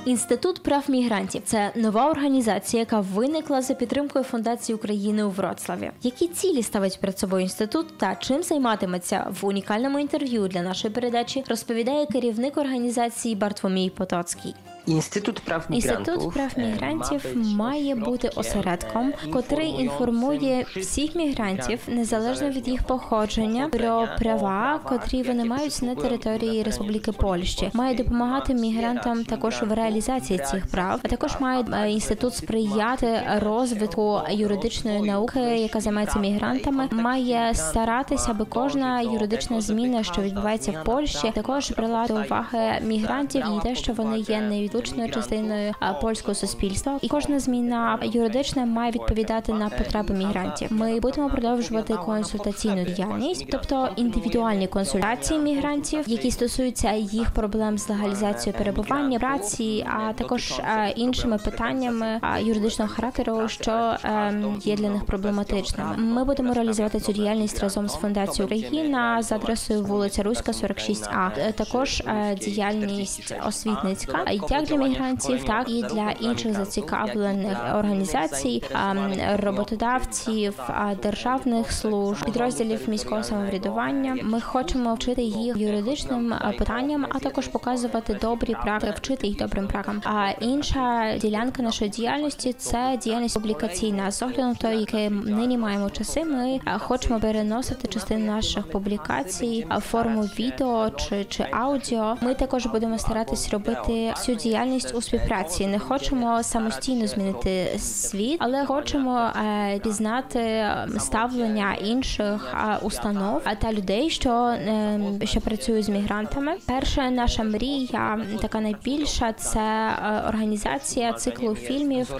Інститут 0.08 0.62
прав 0.62 0.85
мігрантів 0.88 1.42
це 1.44 1.73
нова 1.75 2.11
організація, 2.11 2.80
яка 2.80 3.00
виникла 3.00 3.62
за 3.62 3.75
підтримкою 3.75 4.25
фундації 4.25 4.76
України 4.76 5.25
у 5.25 5.30
Вроцлаві. 5.30 5.90
Які 6.02 6.28
цілі 6.28 6.62
ставить 6.62 7.00
перед 7.00 7.18
собою 7.18 7.42
інститут 7.42 7.99
та 7.99 8.14
чим 8.14 8.42
займатиметься 8.42 9.26
в 9.40 9.47
унікальному 9.47 9.99
інтерв'ю 9.99 10.49
для 10.49 10.62
нашої 10.62 10.94
передачі, 10.94 11.44
розповідає 11.49 12.06
керівник 12.06 12.58
організації 12.58 13.35
Бартвомій 13.35 13.90
Потоцький. 13.90 14.54
Інститут 14.88 15.40
прав 15.40 15.66
мігрантів, 15.68 16.14
Інститут 16.14 16.35
прав 16.35 16.50
е, 16.57 16.61
мігрантів 16.61 17.25
має 17.35 17.95
бути 17.95 18.30
осередком, 18.37 19.09
е, 19.09 19.30
котрий 19.30 19.68
інформує 19.68 20.66
всіх 20.76 21.14
мігрантів 21.14 21.80
незалежно 21.88 22.50
від 22.50 22.68
їх 22.68 22.83
походження 22.83 23.68
про 23.68 24.09
права, 24.18 24.80
котрі 24.85 25.23
вони 25.23 25.45
мають 25.45 25.83
на 25.83 25.95
території 25.95 26.62
Республіки 26.62 27.12
Польщі. 27.12 27.71
Має 27.73 27.95
допомагати 27.95 28.54
мігрантам 28.54 29.25
також 29.25 29.62
в 29.62 29.73
реалізації 29.73 30.38
цих 30.38 30.66
прав. 30.66 31.00
А 31.02 31.09
також 31.09 31.40
має 31.40 31.64
е, 31.73 31.90
інститут 31.90 32.35
сприяти 32.35 33.23
розвитку 33.37 34.21
юридичної 34.30 35.00
науки, 35.00 35.40
яка 35.40 35.80
займається 35.80 36.18
мігрантами. 36.18 36.88
Має 36.90 37.54
старатися, 37.54 38.30
аби 38.30 38.45
кожна 38.45 39.00
юридична 39.00 39.61
зміна, 39.61 40.02
що 40.02 40.23
відбувається 40.23 40.71
в 40.71 40.85
Польщі, 40.85 41.33
також 41.35 41.71
брала 41.71 42.07
до 42.07 42.14
уваги 42.14 42.80
мігрантів 42.83 43.45
і 43.59 43.62
те, 43.62 43.75
що 43.75 43.92
вони 43.92 44.18
є 44.18 44.40
невідлучною 44.78 45.11
частиною 45.11 45.75
польського 46.00 46.35
суспільства. 46.35 46.99
І 47.02 47.08
кожна 47.08 47.40
зміна 47.40 47.99
юридична 48.02 48.66
має 48.66 48.90
відповідати 48.92 49.52
на 49.52 49.68
потреби 49.68 50.14
мігрантів. 50.14 50.73
Ми 50.73 51.00
будемо 51.00 51.30
продовжувати 51.30 51.94
консультаційну 51.94 52.85
діяльність, 52.85 53.47
тобто 53.50 53.88
індивідуальні 53.97 54.66
консультації 54.66 55.40
мігрантів, 55.40 56.04
які 56.06 56.30
стосуються 56.30 56.92
їх 56.92 57.30
проблем 57.30 57.78
з 57.78 57.88
легалізацією 57.88 58.58
перебування, 58.58 59.18
праці, 59.18 59.87
а 59.99 60.12
також 60.12 60.50
е, 60.50 60.90
іншими 60.97 61.38
питаннями 61.38 62.20
юридичного 62.40 62.90
характеру, 62.90 63.49
що 63.49 63.97
ем, 64.04 64.61
є 64.64 64.76
для 64.76 64.90
них 64.90 65.04
проблематичними. 65.04 65.97
Ми 65.97 66.25
будемо 66.25 66.54
реалізувати 66.54 67.00
цю 67.00 67.12
діяльність 67.12 67.61
разом 67.61 67.88
з 67.88 67.94
фундацією 67.94 68.47
Україна 68.47 69.23
за 69.23 69.35
адресою 69.35 69.82
вулиця 69.85 70.23
Руська, 70.23 70.52
46А. 70.52 71.30
Е, 71.38 71.52
Також 71.52 72.00
е, 72.00 72.35
діяльність 72.40 73.35
освітницька 73.47 74.25
як 74.59 74.69
для 74.69 74.77
мігрантів, 74.77 75.45
так 75.45 75.69
і 75.69 75.83
для 75.83 76.11
інших 76.21 76.55
зацікавлених 76.55 77.59
організацій, 77.75 78.62
ем, 78.90 79.12
роботодавців, 79.37 80.61
державних 81.03 81.73
служб, 81.73 82.25
підрозділів 82.25 82.88
міського 82.88 83.23
самоврядування. 83.23 84.16
Ми 84.23 84.40
хочемо 84.40 84.94
вчити 84.94 85.23
їх 85.23 85.57
юридичним 85.57 86.33
е, 86.33 86.55
питанням, 86.59 87.07
а 87.09 87.18
також 87.18 87.49
показувати 87.49 88.18
добрі 88.21 88.57
практики, 88.62 88.94
вчити 88.97 89.27
їх 89.27 89.37
добрим 89.37 89.66
практикам. 89.66 90.03
А 90.05 90.31
інша 90.40 91.16
ділянка 91.21 91.62
нашої 91.62 91.90
діяльності 91.90 92.53
це 92.53 92.99
діяльність 93.03 93.35
публікаційна. 93.35 94.11
З 94.11 94.23
огляду 94.23 94.42
на 94.42 94.55
те, 94.55 94.77
яке 94.77 95.11
нині 95.11 95.59
маємо 95.59 95.90
часи, 95.90 96.25
ми 96.25 96.61
е, 96.66 96.79
хочемо 96.79 97.21
переносити 97.21 97.88
частину 97.88 98.27
наших 98.27 98.71
публікацій 98.71 99.66
форму 99.81 100.23
відео 100.23 100.90
чи, 100.90 101.25
чи 101.25 101.47
аудіо. 101.53 102.16
Ми 102.21 102.35
також 102.35 102.66
будемо 102.66 102.99
старатись 102.99 103.51
робити 103.51 104.14
цю 104.25 104.35
діяльність 104.35 104.47
у 104.94 105.02
співпраці. 105.02 105.66
Не 105.66 105.78
хочемо 105.78 106.42
самостійно 106.42 107.06
змінити 107.06 107.78
світ, 107.78 108.37
але 108.40 108.66
хочемо 108.66 109.18
е, 109.18 109.78
пізнати 109.78 110.66
ставлення 110.98 111.74
інших 111.74 112.54
е, 112.54 112.78
установ 112.82 113.42
та 113.58 113.72
людей, 113.72 114.11
що, 114.11 114.30
е, 114.30 115.00
що 115.24 115.40
працюють 115.40 115.84
з 115.84 115.88
мігрантами. 115.88 116.52
Перша 116.66 117.11
наша 117.11 117.42
мрія, 117.42 118.20
така 118.42 118.61
найбільша, 118.61 119.32
це 119.32 119.90
організація 120.28 121.12
циклу 121.12 121.54
фільмів 121.54 122.14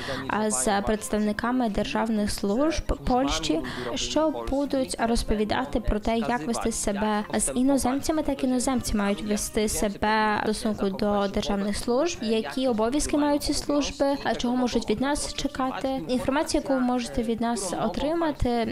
з 0.49 0.81
представниками 0.81 1.69
державних 1.69 2.31
служб 2.31 2.99
Польщі, 3.07 3.61
що 3.95 4.45
будуть 4.51 4.97
розповідати 5.09 5.81
про 5.81 5.99
те, 5.99 6.19
як 6.19 6.47
вести 6.47 6.73
себе 6.73 7.25
з 7.35 7.53
іноземцями, 7.55 8.23
так 8.23 8.45
іноземці 8.45 8.97
мають 8.97 9.23
вести 9.23 9.69
себе 9.69 10.43
в 10.49 10.55
стосунку 10.59 10.99
до 10.99 11.29
державних 11.35 11.77
служб, 11.77 12.18
які 12.23 12.69
обов'язки 12.69 13.17
мають 13.17 13.43
ці 13.43 13.55
служби, 13.55 14.17
а 14.25 14.35
чого 14.35 14.57
можуть 14.57 14.91
від 14.91 15.01
нас 15.01 15.35
чекати. 15.35 16.01
Інформація, 16.09 16.63
яку 16.63 16.75
ви 16.75 16.81
можете 16.81 17.23
від 17.23 17.41
нас 17.41 17.75
отримати, 17.85 18.69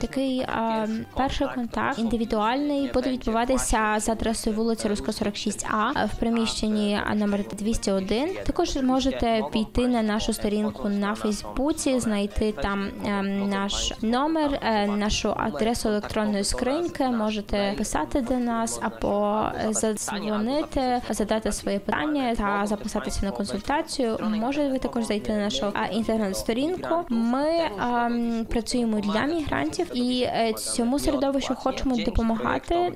такий 0.00 0.40
а, 0.40 0.86
перший 1.16 1.46
контакт 1.54 1.98
індивідуальний 1.98 2.90
буде 2.94 3.10
відбуватися 3.10 3.96
за 3.98 4.12
адресою 4.12 4.56
вулиця 4.56 4.88
Руська 4.88 5.12
46А 5.12 6.06
в 6.06 6.16
приміщенні 6.18 7.00
номер 7.14 7.44
201. 7.58 8.28
Також 8.46 8.76
можете 8.76 9.42
піти 9.52 9.88
на 9.88 10.02
нашу 10.02 10.32
сторінку 10.32 10.88
на 10.88 11.14
Фейсбуці, 11.14 12.00
знайти 12.00 12.52
там 12.52 12.88
ем, 13.06 13.48
наш 13.48 13.92
номер, 14.02 14.60
е, 14.62 14.86
нашу 14.86 15.34
адресу 15.36 15.88
електронної 15.88 16.44
скриньки. 16.44 17.04
Можете 17.04 17.74
писати 17.78 18.20
до 18.20 18.34
нас 18.34 18.80
або 18.82 19.44
е, 19.68 19.72
задзвонити, 19.72 21.02
задати 21.10 21.52
своє 21.52 21.78
питання 21.78 22.34
та 22.34 22.66
записатися 22.88 23.26
на 23.26 23.32
консультацію. 23.32 24.18
Можете 24.22 24.68
ви 24.68 24.78
також 24.78 25.04
зайти 25.04 25.32
на 25.32 25.38
нашу 25.38 25.72
інтернет-сторінку. 25.92 27.04
Ми 27.08 27.46
ем, 27.80 28.46
працюємо 28.50 29.00
для 29.00 29.22
мігрантів 29.22 29.90
і 29.94 30.22
е, 30.22 30.52
цьому 30.52 30.98
середовищу 30.98 31.54
хочемо 31.54 31.96
допомагати 31.96 32.92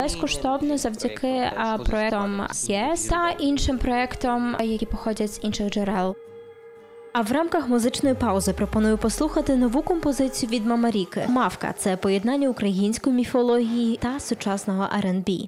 безкоштовно 0.00 0.78
завдяки 0.78 1.50
проектам 1.86 2.46
ЄС 2.62 3.06
та 3.06 3.30
іншим 3.30 3.78
проектам, 3.78 4.56
які 4.60 4.86
походять 4.86 5.32
з 5.32 5.40
інших 5.44 5.70
джерел. 5.70 6.16
А 7.12 7.20
в 7.22 7.32
рамках 7.32 7.68
музичної 7.68 8.14
паузи 8.14 8.52
пропоную 8.52 8.98
послухати 8.98 9.56
нову 9.56 9.82
композицію 9.82 10.50
від 10.50 10.66
Мамаріки. 10.66 11.24
Мавка 11.28 11.74
це 11.78 11.96
поєднання 11.96 12.48
української 12.48 13.16
міфології 13.16 13.96
та 13.96 14.20
сучасного 14.20 14.82
R&B. 14.82 15.46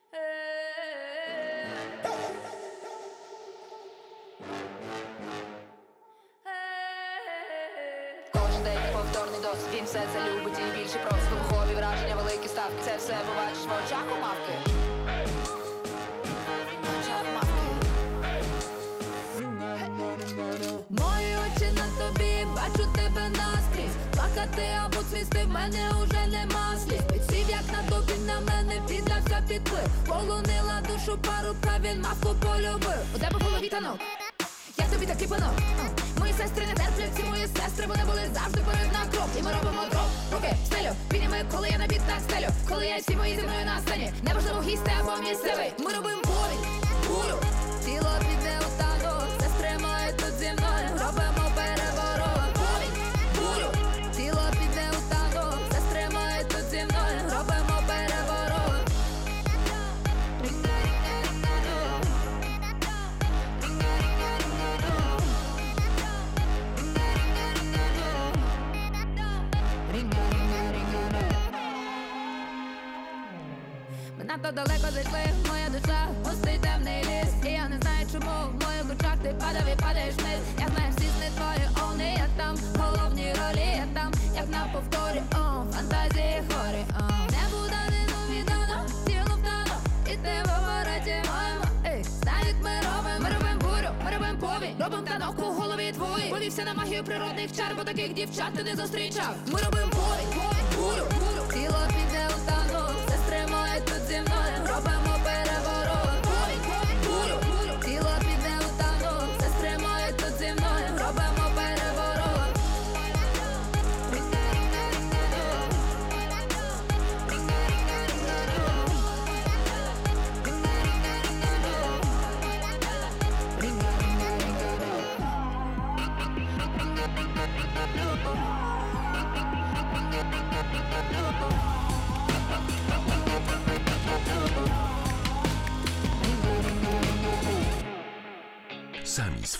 Таких 98.12 98.27
дівчат 98.29 98.55
ти 98.55 98.62
не 98.62 98.77
зустрічав. 98.77 99.35
Ми 99.46 99.61
робимо 99.61 99.92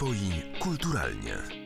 Twoi 0.03 0.43
kulturalnie. 0.59 1.62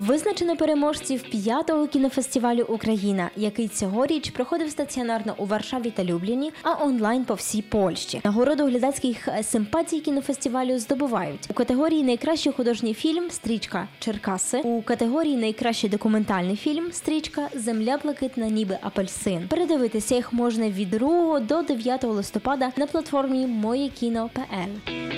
Визначено 0.00 0.56
переможців 0.56 1.22
п'ятого 1.22 1.86
кінофестивалю 1.86 2.64
Україна, 2.68 3.30
який 3.36 3.68
цьогоріч 3.68 4.30
проходив 4.30 4.70
стаціонарно 4.70 5.34
у 5.38 5.46
Варшаві 5.46 5.90
та 5.90 6.04
Любліні, 6.04 6.52
а 6.62 6.84
онлайн 6.84 7.24
по 7.24 7.34
всій 7.34 7.62
Польщі. 7.62 8.20
Нагороду 8.24 8.64
глядацьких 8.64 9.28
симпатій 9.42 10.00
кінофестивалю 10.00 10.78
здобувають 10.78 11.46
у 11.50 11.54
категорії 11.54 12.02
Найкращий 12.02 12.52
художній 12.52 12.94
фільм 12.94 13.30
Стрічка 13.30 13.88
Черкаси, 13.98 14.60
у 14.64 14.82
категорії 14.82 15.36
Найкращий 15.36 15.90
документальний 15.90 16.56
фільм 16.56 16.92
Стрічка 16.92 17.48
Земля 17.54 17.98
блакитна, 18.02 18.48
ніби 18.48 18.78
апельсин. 18.82 19.48
Передивитися 19.48 20.14
їх 20.14 20.32
можна 20.32 20.70
від 20.70 20.90
2 20.90 21.40
до 21.40 21.62
9 21.62 22.04
листопада 22.04 22.72
на 22.76 22.86
платформі 22.86 23.46
Моє 23.46 23.80
Моєкіно.пл. 23.80 25.09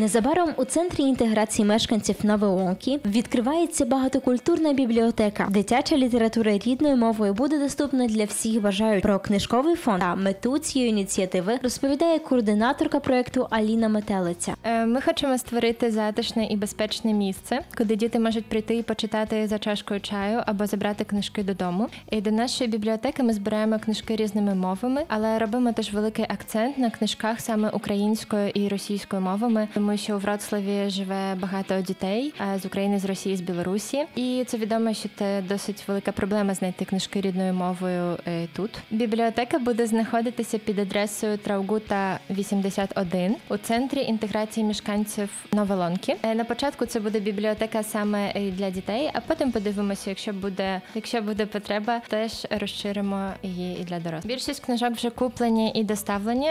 Незабаром 0.00 0.50
у 0.56 0.64
центрі 0.64 1.02
інтеграції 1.02 1.66
мешканців 1.68 2.16
Новоонки 2.22 3.00
відкривається 3.06 3.84
багатокультурна 3.84 4.72
бібліотека. 4.72 5.46
Дитяча 5.50 5.96
література 5.96 6.58
рідною 6.58 6.96
мовою 6.96 7.34
буде 7.34 7.58
доступна 7.58 8.06
для 8.06 8.24
всіх 8.24 8.62
бажаючих. 8.62 9.02
Про 9.02 9.18
книжковий 9.18 9.76
фонд 9.76 10.00
та 10.00 10.14
мету 10.14 10.58
цієї 10.58 10.90
ініціативи 10.90 11.58
розповідає 11.62 12.18
координаторка 12.18 13.00
проекту 13.00 13.46
Аліна 13.50 13.88
Метелиця. 13.88 14.54
Е, 14.64 14.86
Ми 14.86 15.00
хочемо 15.00 15.38
створити 15.38 15.90
затишне 15.90 16.46
і 16.46 16.56
безпечне 16.56 17.12
місце, 17.12 17.60
куди 17.78 17.96
діти 17.96 18.18
можуть 18.18 18.46
прийти 18.46 18.76
і 18.76 18.82
почитати 18.82 19.46
за 19.46 19.58
чашкою 19.58 20.00
чаю 20.00 20.42
або 20.46 20.66
забрати 20.66 21.04
книжки 21.04 21.42
додому. 21.42 21.88
І 22.10 22.20
до 22.20 22.30
нашої 22.30 22.70
бібліотеки 22.70 23.22
ми 23.22 23.32
збираємо 23.32 23.78
книжки 23.78 24.16
різними 24.16 24.54
мовами, 24.54 25.04
але 25.08 25.38
робимо 25.38 25.72
теж 25.72 25.92
великий 25.92 26.24
акцент 26.28 26.78
на 26.78 26.90
книжках 26.90 27.40
саме 27.40 27.70
українською 27.70 28.48
і 28.48 28.68
російською 28.68 29.22
мовами, 29.22 29.68
тому 29.74 29.89
що 29.96 30.16
у 30.16 30.18
Вроцлаві 30.18 30.90
живе 30.90 31.34
багато 31.34 31.80
дітей 31.80 32.34
е, 32.40 32.58
з 32.58 32.66
України, 32.66 32.98
з 32.98 33.04
Росії, 33.04 33.36
з 33.36 33.40
Білорусі. 33.40 34.04
І 34.16 34.44
це 34.46 34.56
відомо, 34.56 34.94
що 34.94 35.08
це 35.18 35.42
досить 35.48 35.84
велика 35.88 36.12
проблема 36.12 36.54
знайти 36.54 36.84
книжки 36.84 37.20
рідною 37.20 37.54
мовою 37.54 38.16
е, 38.26 38.46
тут. 38.56 38.70
Бібліотека 38.90 39.58
буде 39.58 39.86
знаходитися 39.86 40.58
під 40.58 40.78
адресою 40.78 41.38
Траугута 41.38 42.18
81 42.30 43.36
у 43.48 43.56
центрі 43.56 44.00
інтеграції 44.00 44.66
мешканців 44.66 45.28
Новолонки. 45.52 46.16
Е, 46.22 46.34
На 46.34 46.44
початку 46.44 46.86
це 46.86 47.00
буде 47.00 47.20
бібліотека 47.20 47.82
саме 47.82 48.32
для 48.58 48.70
дітей, 48.70 49.10
а 49.12 49.20
потім 49.20 49.52
подивимося, 49.52 50.10
якщо 50.10 50.32
буде, 50.32 50.80
якщо 50.94 51.22
буде 51.22 51.46
потреба, 51.46 52.00
теж 52.08 52.46
розширимо 52.50 53.30
її 53.42 53.80
і 53.80 53.84
для 53.84 54.00
дорослих. 54.00 54.26
Більшість 54.26 54.64
книжок 54.64 54.92
вже 54.92 55.10
куплені 55.10 55.72
і 55.74 55.84
доставлені. 55.84 56.50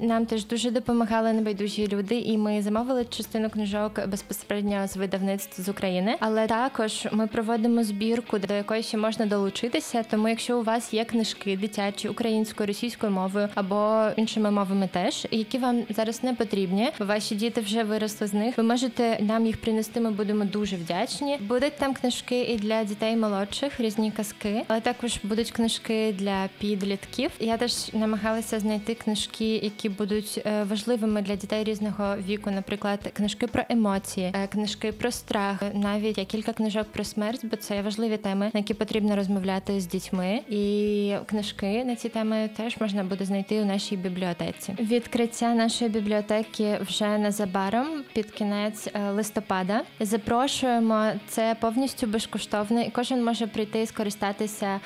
Нам 0.00 0.26
теж 0.26 0.46
дуже 0.46 0.70
допомагали 0.70 1.32
небайдужі 1.32 1.88
люди, 1.88 2.18
і 2.18 2.38
ми 2.38 2.51
замовили 2.60 3.04
частину 3.04 3.50
книжок 3.50 4.06
безпосередньо 4.08 4.86
з 4.86 4.96
видавництв 4.96 5.62
з 5.62 5.68
України. 5.68 6.16
Але 6.20 6.46
також 6.46 7.08
ми 7.12 7.26
проводимо 7.26 7.84
збірку, 7.84 8.38
до 8.38 8.54
якої 8.54 8.82
ще 8.82 8.96
можна 8.96 9.26
долучитися. 9.26 10.02
Тому, 10.10 10.28
якщо 10.28 10.58
у 10.58 10.62
вас 10.62 10.94
є 10.94 11.04
книжки 11.04 11.56
дитячі 11.56 12.08
українською, 12.08 12.66
російською 12.66 13.12
мовою 13.12 13.48
або 13.54 14.08
іншими 14.16 14.50
мовами, 14.50 14.88
теж 14.92 15.26
які 15.30 15.58
вам 15.58 15.82
зараз 15.90 16.22
не 16.22 16.34
потрібні, 16.34 16.90
ваші 16.98 17.34
діти 17.34 17.60
вже 17.60 17.82
виросли 17.82 18.26
з 18.26 18.34
них. 18.34 18.58
Ви 18.58 18.64
можете 18.64 19.18
нам 19.20 19.46
їх 19.46 19.60
принести. 19.60 20.00
Ми 20.00 20.10
будемо 20.10 20.44
дуже 20.44 20.76
вдячні. 20.76 21.38
Будуть 21.40 21.76
там 21.78 21.94
книжки 21.94 22.42
і 22.42 22.56
для 22.56 22.84
дітей 22.84 23.16
молодших, 23.16 23.80
різні 23.80 24.10
казки, 24.10 24.62
але 24.68 24.80
також 24.80 25.18
будуть 25.22 25.50
книжки 25.50 26.14
для 26.18 26.48
підлітків. 26.58 27.30
Я 27.40 27.56
теж 27.56 27.94
намагалася 27.94 28.60
знайти 28.60 28.94
книжки, 28.94 29.54
які 29.56 29.88
будуть 29.88 30.42
е, 30.46 30.64
важливими 30.64 31.22
для 31.22 31.36
дітей 31.36 31.64
різного 31.64 32.16
віку. 32.28 32.41
Наприклад, 32.50 33.10
книжки 33.12 33.46
про 33.46 33.62
емоції, 33.68 34.32
е, 34.34 34.46
книжки 34.46 34.92
про 34.92 35.10
страх, 35.10 35.62
навіть 35.74 36.18
є 36.18 36.24
кілька 36.24 36.52
книжок 36.52 36.86
про 36.92 37.04
смерть, 37.04 37.40
бо 37.44 37.56
це 37.56 37.82
важливі 37.82 38.16
теми, 38.16 38.50
на 38.54 38.60
які 38.60 38.74
потрібно 38.74 39.16
розмовляти 39.16 39.80
з 39.80 39.86
дітьми. 39.86 40.40
І 40.48 41.14
книжки 41.26 41.84
на 41.84 41.96
ці 41.96 42.08
теми 42.08 42.50
теж 42.56 42.80
можна 42.80 43.04
буде 43.04 43.24
знайти 43.24 43.62
у 43.62 43.64
нашій 43.64 43.96
бібліотеці. 43.96 44.74
Відкриття 44.80 45.54
нашої 45.54 45.90
бібліотеки 45.90 46.78
вже 46.80 47.18
незабаром 47.18 47.86
під 48.12 48.30
кінець 48.30 48.88
е, 48.94 49.10
листопада. 49.10 49.82
Запрошуємо 50.00 51.10
це 51.28 51.56
повністю 51.60 52.06
безкоштовно, 52.06 52.80
і 52.80 52.90
кожен 52.90 53.24
може 53.24 53.46
прийти 53.46 53.82
і 53.82 53.86
скористатися 53.86 54.80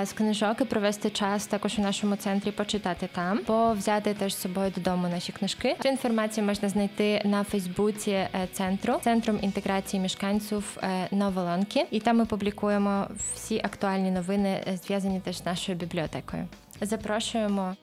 е, 0.00 0.06
з 0.06 0.12
книжок 0.12 0.60
і 0.60 0.64
провести 0.64 1.10
час 1.10 1.46
також 1.46 1.78
у 1.78 1.82
нашому 1.82 2.16
центрі, 2.16 2.50
почитати 2.50 3.08
там, 3.14 3.40
бо 3.46 3.72
взяти 3.72 4.14
теж 4.14 4.34
з 4.34 4.40
собою 4.40 4.72
додому 4.76 5.08
наші 5.08 5.32
книжки. 5.32 5.76
Цю 5.82 5.88
інформацію 5.88 6.46
можна 6.46 6.68
знайти 6.68 6.95
на 7.24 7.44
Фейсбуці 7.44 8.10
е, 8.10 8.28
центру 8.52 8.94
центром 9.04 9.38
інтеграції 9.42 10.02
мешканців 10.02 10.78
Новолонки. 11.10 11.86
І 11.90 12.00
там 12.00 12.16
ми 12.16 12.26
публікуємо 12.26 13.06
всі 13.34 13.58
актуальні 13.58 14.10
новини, 14.10 14.64
е, 14.66 14.76
зв'язані 14.76 15.20
теж 15.20 15.38
з 15.38 15.46
нашою 15.46 15.78
бібліотекою. 15.78 16.48
Запрошуємо. 16.80 17.74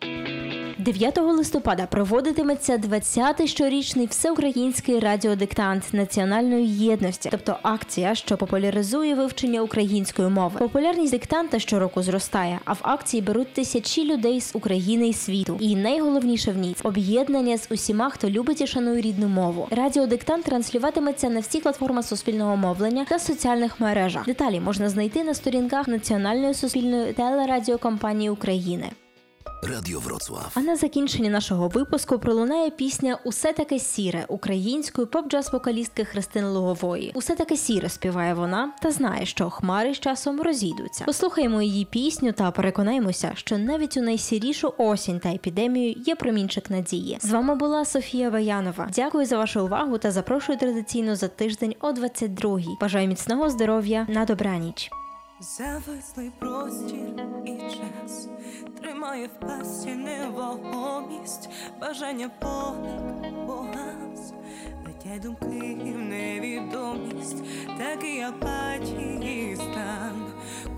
9 0.77 1.17
листопада 1.17 1.85
проводитиметься 1.85 2.77
20-й 2.77 3.47
щорічний 3.47 4.05
всеукраїнський 4.05 4.99
радіодиктант 4.99 5.93
національної 5.93 6.67
єдності, 6.67 7.29
тобто 7.31 7.57
акція, 7.61 8.15
що 8.15 8.37
популяризує 8.37 9.15
вивчення 9.15 9.61
української 9.61 10.29
мови. 10.29 10.59
Популярність 10.59 11.11
диктанта 11.11 11.59
щороку 11.59 12.03
зростає, 12.03 12.59
а 12.65 12.73
в 12.73 12.79
акції 12.81 13.21
беруть 13.21 13.53
тисячі 13.53 14.13
людей 14.13 14.41
з 14.41 14.55
України 14.55 15.07
і 15.07 15.13
світу. 15.13 15.57
І 15.59 15.75
найголовніше 15.75 16.51
в 16.51 16.57
ній 16.57 16.75
об'єднання 16.83 17.57
з 17.57 17.67
усіма, 17.71 18.09
хто 18.09 18.29
любить 18.29 18.61
і 18.61 18.67
шанує 18.67 19.01
рідну 19.01 19.27
мову. 19.27 19.67
Радіодиктант 19.71 20.45
транслюватиметься 20.45 21.29
на 21.29 21.39
всіх 21.39 21.63
платформах 21.63 22.05
суспільного 22.05 22.55
мовлення 22.55 23.05
та 23.09 23.19
соціальних 23.19 23.79
мережах. 23.79 24.25
Деталі 24.25 24.59
можна 24.59 24.89
знайти 24.89 25.23
на 25.23 25.33
сторінках 25.33 25.87
Національної 25.87 26.53
суспільної 26.53 27.13
телерадіокомпанії 27.13 28.29
України. 28.29 28.82
Radio 29.63 29.99
Wrocław. 29.99 30.45
А 30.53 30.61
на 30.61 30.75
закінчення 30.75 31.29
нашого 31.29 31.67
випуску 31.67 32.19
пролунає 32.19 32.69
пісня 32.69 33.19
Усе 33.23 33.53
таке 33.53 33.79
сіре 33.79 34.25
української 34.27 35.07
поп-джаз-вокалістки 35.07 36.05
Христини 36.05 36.47
Лугової. 36.47 37.11
Усе 37.15 37.35
таке 37.35 37.57
сіре 37.57 37.89
співає 37.89 38.33
вона 38.33 38.71
та 38.81 38.91
знає, 38.91 39.25
що 39.25 39.49
хмари 39.49 39.93
з 39.93 39.99
часом 39.99 40.41
розійдуться. 40.41 41.05
Послухаємо 41.05 41.61
її 41.61 41.85
пісню 41.85 42.31
та 42.31 42.51
переконаємося, 42.51 43.31
що 43.35 43.57
навіть 43.57 43.97
у 43.97 44.01
найсірішу 44.01 44.73
осінь 44.77 45.19
та 45.19 45.29
епідемію 45.29 45.95
є 46.05 46.15
промінчик 46.15 46.69
надії. 46.69 47.17
З 47.21 47.31
вами 47.31 47.55
була 47.55 47.85
Софія 47.85 48.29
Ваянова. 48.29 48.89
Дякую 48.95 49.25
за 49.25 49.37
вашу 49.37 49.65
увагу 49.65 49.97
та 49.97 50.11
запрошую 50.11 50.57
традиційно 50.57 51.15
за 51.15 51.27
тиждень 51.27 51.75
о 51.81 51.91
22-й. 51.91 52.67
Бажаю 52.81 53.07
міцного 53.07 53.49
здоров'я 53.49 54.05
на 54.09 54.25
добраніч. 54.25 54.91
Завислий 55.39 56.31
простір 56.39 56.97
і 57.45 57.57
час 57.57 58.27
тримає 58.83 59.27
в 59.27 59.39
пасті 59.47 59.89
невагомість, 59.89 61.49
бажання 61.81 62.29
поник 62.39 63.47
погас, 63.47 64.33
летять 64.85 65.21
думки 65.21 65.93
в 65.95 65.99
невідомість, 65.99 67.43
такий 67.77 68.21
апатії 68.21 69.55
стан, 69.55 70.33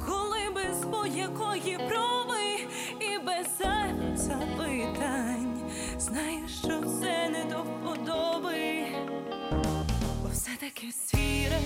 коли 0.08 0.40
без 0.56 0.86
будь-якої 0.86 1.78
проби 1.78 2.68
і 3.00 3.20
без 3.26 3.48
зайвих 3.58 4.18
запитань, 4.18 5.58
знаєш, 6.00 6.60
що 6.60 6.80
все 6.80 7.30
не 7.30 7.44
до 7.44 7.64
вподоби, 7.64 8.86
бо 10.24 10.30
все 10.32 10.52
таке 10.60 10.92
сіре, 10.92 11.60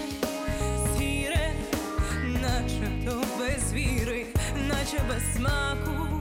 сіре 0.98 1.54
начебто 2.42 3.24
без 3.40 3.74
віри, 3.74 4.26
наче 4.68 5.04
без 5.10 5.36
смаку, 5.36 6.19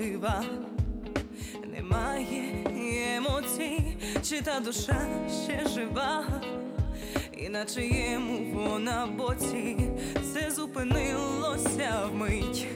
що 0.00 0.44
немає 1.74 2.44
емоцій, 3.16 3.96
чи 4.22 4.42
та 4.42 4.60
душа 4.60 5.06
ще 5.44 5.68
жива, 5.68 6.24
і 7.38 7.48
на 7.48 7.64
чиєму 7.64 8.38
вона 8.54 9.06
боці. 9.06 9.76
Все 10.22 10.50
зупинилося 10.50 12.08
вмить, 12.12 12.66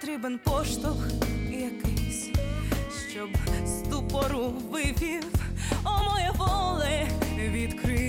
потрібен 0.00 0.38
поштовх 0.38 1.10
якийсь, 1.50 2.30
щоб 3.10 3.28
ступору 3.66 4.52
вивів, 4.70 5.24
о 5.84 6.10
моє 6.10 6.30
воле 6.36 7.08
відкрив. 7.38 8.07